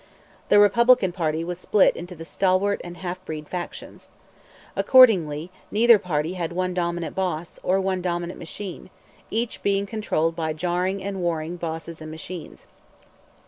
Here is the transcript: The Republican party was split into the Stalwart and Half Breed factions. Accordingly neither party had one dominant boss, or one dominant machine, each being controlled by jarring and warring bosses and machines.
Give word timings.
The 0.49 0.57
Republican 0.57 1.11
party 1.11 1.43
was 1.43 1.59
split 1.59 1.95
into 1.95 2.15
the 2.15 2.25
Stalwart 2.25 2.81
and 2.83 2.97
Half 2.97 3.23
Breed 3.23 3.47
factions. 3.47 4.09
Accordingly 4.75 5.51
neither 5.69 5.99
party 5.99 6.33
had 6.33 6.51
one 6.53 6.73
dominant 6.73 7.13
boss, 7.15 7.59
or 7.61 7.79
one 7.79 8.01
dominant 8.01 8.39
machine, 8.39 8.89
each 9.29 9.61
being 9.61 9.85
controlled 9.85 10.35
by 10.35 10.53
jarring 10.53 11.03
and 11.03 11.21
warring 11.21 11.55
bosses 11.55 12.01
and 12.01 12.09
machines. 12.09 12.65